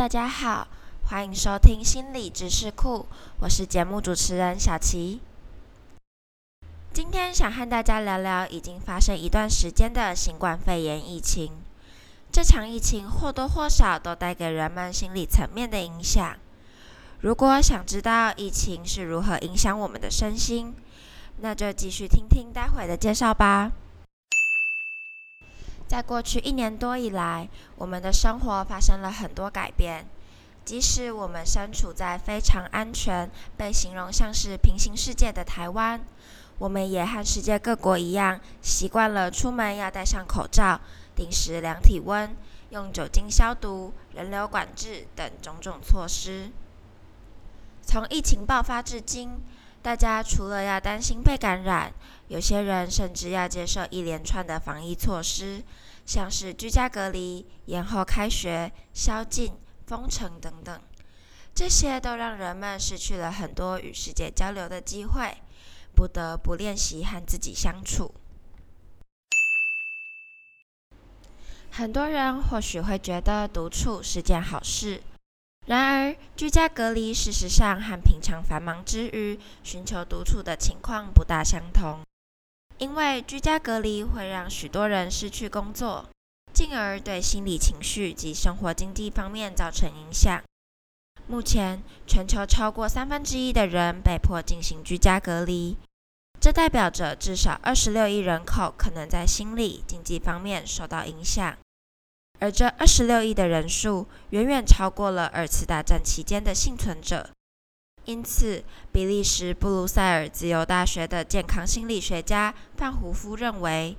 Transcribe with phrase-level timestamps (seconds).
[0.00, 0.66] 大家好，
[1.10, 3.04] 欢迎收听心理知识库，
[3.40, 5.20] 我是节目主持人小琪。
[6.90, 11.52] 今天想和大家聊聊已经发生一段时间的新冠肺炎疫情。
[12.32, 16.34] 这场疫情或多或少都带给人们心理层面的影响。
[17.20, 20.74] 如果想知道疫情是如何影响我们的身心，
[21.40, 23.70] 那就继续听听待会的介绍吧。
[25.90, 30.06] 在过去一年多以来，我们的生活发生了很多改变。
[30.64, 36.00] 即使我们身处在非常安全、被形容像是平行世界的台湾，
[36.58, 40.80] 我们也和世界各国一样，习惯了出门要戴上口罩、
[41.16, 42.36] 定时量体温、
[42.68, 46.52] 用酒精消毒、人流管制等种种措施。
[47.82, 49.40] 从疫情爆发至今，
[49.82, 51.92] 大家除了要担心被感染，
[52.28, 55.62] 有些人甚至要接受一连串的防疫措施，
[56.04, 59.52] 像是居家隔离、延后开学、宵禁、
[59.86, 60.78] 封城等等。
[61.54, 65.36] 这些都让人们失去了很多与世界交流的机会，
[65.94, 68.14] 不得不练习和自己相处。
[71.70, 75.02] 很多人或许会觉得独处是件好事。
[75.66, 82.00] 然而，居家隔离事实上和平常繁忙之余寻求独处的情况不大相同。
[82.78, 86.08] 因为居家隔离会让许多人失去工作，
[86.52, 90.42] 进而对心理情绪及生活经济方面造成影响。
[91.26, 95.76] 目前，全球超过三分之一的人被迫进行居家隔离，
[96.40, 101.56] 这代表着至少二十六亿人口可能在心理、经济方面受到影响。
[102.40, 107.28] 而这二十六亿的人数远远超过了二次大战期间的幸存者，
[108.06, 113.94] 因此，比利时布鲁塞尔自由大学的健康心理学家范胡夫认为，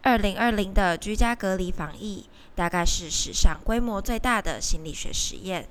[0.00, 5.68] 二零二零的居家隔离防疫大概是史上规模最大的心理学实验。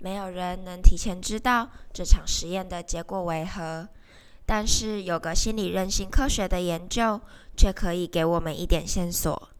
[0.00, 3.88] 没有人能提前知道这场实验的结果为何，
[4.44, 7.20] 但是有个心理韧性科学的研究
[7.56, 9.50] 却可以给我们一点线索。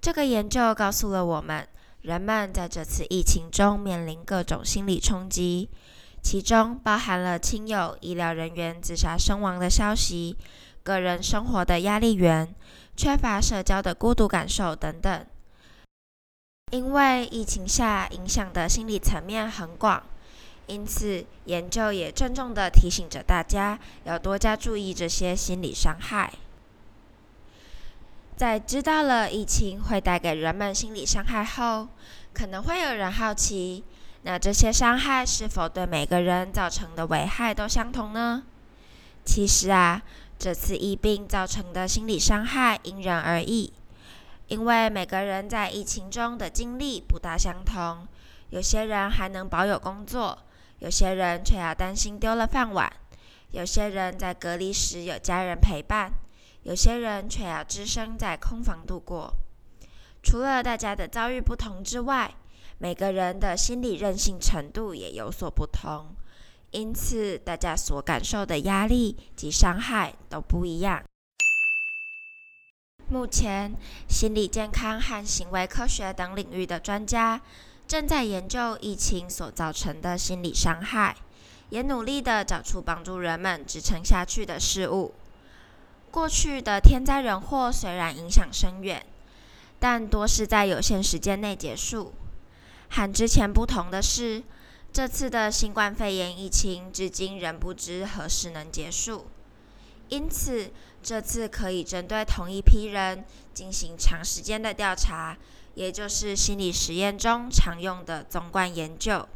[0.00, 1.66] 这个研究告诉了我们，
[2.02, 5.68] 人们在这次疫情中面临各种心理冲击，
[6.22, 10.36] 其中包含了亲友、医疗人员自杀身亡的消息、
[10.82, 12.54] 个人生活的压力源、
[12.96, 15.26] 缺乏社交的孤独感受等等。
[16.70, 20.02] 因为疫情下影响的心理层面很广，
[20.66, 26.32] 因此研究也郑重地提醒着大家，要多加注意这些心理伤害。
[28.38, 31.88] 在知道了疫情会带给人们心理伤害后，
[32.32, 33.82] 可能会有人好奇：
[34.22, 38.44] 那这些伤害是否对每个人造成的危害都相同呢？
[39.24, 40.00] 其实啊，
[40.38, 43.72] 这次疫病造成的心理伤害因人而异，
[44.46, 48.06] 因为每个人在疫情中的经历不大相同。
[48.50, 50.38] 有些人还能保有工作，
[50.78, 52.88] 有些人却要担心丢了饭碗；
[53.50, 56.12] 有些人在隔离时有家人陪伴。
[56.68, 59.32] 有些人却要只身在空房度过。
[60.22, 62.34] 除了大家的遭遇不同之外，
[62.76, 66.08] 每个人的心理韧性程度也有所不同，
[66.72, 71.02] 因此大家所感受的压力及伤害都不一样。
[73.08, 73.72] 目前，
[74.06, 77.40] 心理健康和行为科学等领域的专家
[77.86, 81.16] 正在研究疫情所造成的心理伤害，
[81.70, 85.14] 也努力的找出帮助人们支撑下去的事物。
[86.10, 89.04] 过去的天灾人祸虽然影响深远，
[89.78, 92.12] 但多是在有限时间内结束。
[92.90, 94.42] 和之前不同的是，
[94.92, 99.26] 这次的新冠肺炎疫情至今仍不知何时能结束。
[100.08, 100.70] 因此，
[101.02, 105.36] 这次可以针对同一批人进行长时间的调查，
[105.74, 109.28] 也就是心理实验中常用的纵观研究。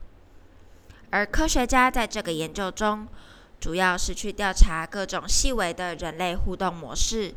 [1.10, 3.06] 而科学家在这个研究中。
[3.62, 7.32] 主要是去调查各种细微的人类互动模式，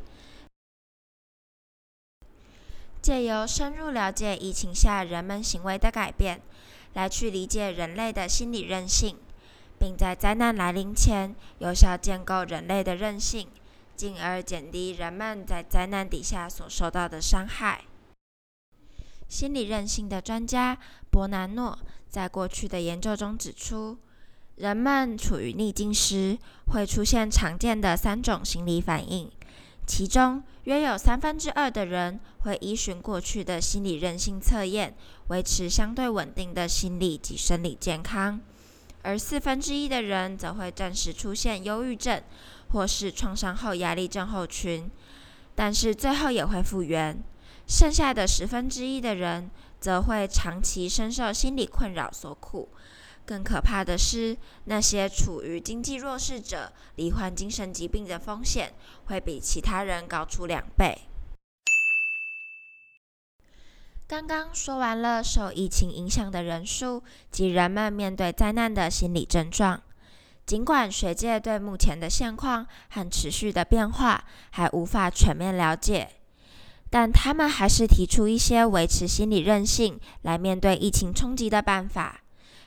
[3.00, 6.42] 借由深入了解疫情下人们行为的改变，
[6.96, 9.20] 来去理解人类的心理韧性，
[9.78, 13.48] 并在灾难来临前有效建构人类的韧性，
[13.96, 17.84] 进而减低人们在灾难底下所受到的伤害。
[19.30, 20.76] 心理韧性的专家
[21.12, 21.78] 伯南诺
[22.10, 24.00] 在过去的研究中指出。
[24.56, 26.38] 人们处于逆境时，
[26.72, 29.30] 会出现常见的三种心理反应，
[29.86, 34.96] 其中约有三分之二的人会依循过去的心理韧性测验，
[35.28, 38.40] 维持相对稳定的心理及生理健康，
[39.02, 42.24] 而四分之一的人则会暂时出现忧郁症
[42.70, 44.90] 或是创伤后压力症候群，
[45.54, 47.22] 但是最后也会复原。
[47.68, 49.52] 剩下的十分之一的人，
[49.82, 52.70] 则会长期深受心理困扰所苦。
[53.26, 58.74] 更可怕的是，那些处于经济弱势者罹患精神疾病的风险，
[59.06, 61.02] 会比其他人高出两倍。
[64.08, 67.02] 刚刚说完了受疫情影响的人数
[67.32, 69.82] 及人们面对灾难的心理症状。
[70.46, 76.08] 尽管学界对目前的现况和持续的变化还无法全面了解，
[76.92, 82.22] 但他们还是提出一些维持心理韧性来面对疫情冲击的办法，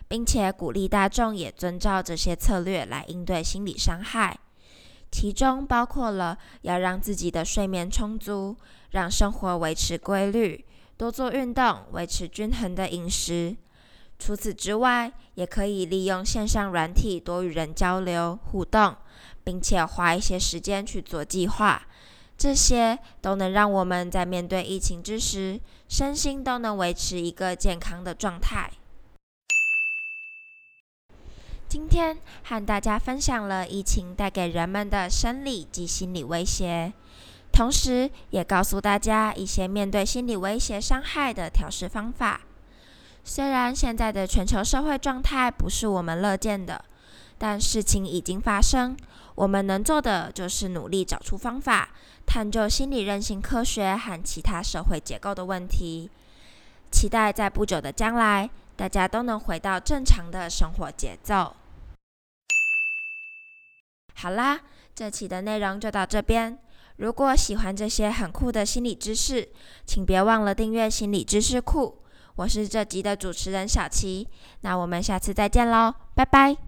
[0.08, 4.37] 并且鼓励大众也遵照这些策略来应对心理伤害。
[5.10, 8.56] 其中包括了要让自己的睡眠充足，
[8.90, 10.64] 让生活维持规律。
[10.96, 13.56] 多做运动，维持均衡的饮食。
[14.19, 18.96] 除此之外，也可以利用线上软体多与人交流互动，
[19.44, 21.87] 并且花一些时间去做计划。
[22.37, 28.70] 这些都能让我们在面对疫情之时，身心都能维持一个健康的状态。
[31.69, 36.91] 今天和大家分享了疫情带给人们的生理及心理威胁。
[37.53, 42.41] 同时，也告诉大家一些面对心理威胁伤害的调试方法。
[43.23, 46.82] 虽然现在的全球社会状态不是我们乐见的，
[47.37, 48.97] 但事情已经发生，
[49.35, 51.91] 我们能做的就是努力找出方法，
[52.25, 56.11] 探究心理韧性科学和其他社会结构的问题。
[56.91, 61.55] 期待在不久的将来，大家都能回到正常的生活节奏。
[64.20, 64.59] 好啦，
[64.97, 66.59] 这期的内容就到这边。
[66.97, 69.49] 如果喜欢这些很酷的心理知识，
[69.87, 72.03] 请别忘了订阅心理知识库。
[72.35, 74.26] 我是这集的主持人小琪，
[74.62, 76.68] 那我们下次再见喽，拜拜。